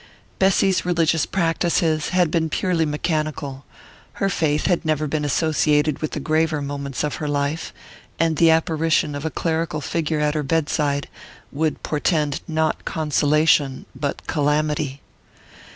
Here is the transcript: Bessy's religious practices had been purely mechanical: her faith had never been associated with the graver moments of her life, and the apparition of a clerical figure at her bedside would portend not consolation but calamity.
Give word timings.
Bessy's 0.39 0.83
religious 0.83 1.27
practices 1.27 2.09
had 2.09 2.31
been 2.31 2.49
purely 2.49 2.87
mechanical: 2.87 3.65
her 4.13 4.29
faith 4.29 4.65
had 4.65 4.83
never 4.83 5.05
been 5.05 5.23
associated 5.23 5.99
with 6.01 6.13
the 6.13 6.19
graver 6.19 6.59
moments 6.59 7.03
of 7.03 7.17
her 7.17 7.27
life, 7.27 7.71
and 8.19 8.37
the 8.37 8.49
apparition 8.49 9.13
of 9.13 9.25
a 9.25 9.29
clerical 9.29 9.79
figure 9.79 10.19
at 10.19 10.33
her 10.33 10.41
bedside 10.41 11.07
would 11.51 11.83
portend 11.83 12.41
not 12.47 12.83
consolation 12.83 13.85
but 13.95 14.25
calamity. 14.25 15.01